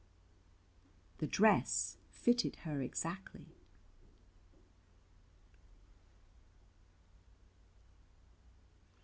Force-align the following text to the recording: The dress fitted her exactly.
The 1.19 1.27
dress 1.27 1.99
fitted 2.09 2.55
her 2.65 2.81
exactly. 2.81 3.53